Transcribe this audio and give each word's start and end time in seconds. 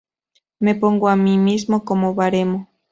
Me 0.59 0.73
pongo 0.81 1.09
a 1.09 1.15
mí 1.15 1.37
mismo 1.37 1.85
como 1.85 2.15
baremo". 2.15 2.67